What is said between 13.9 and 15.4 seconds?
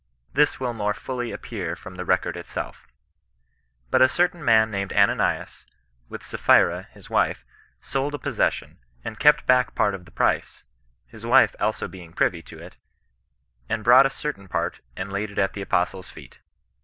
a certain part, and laid it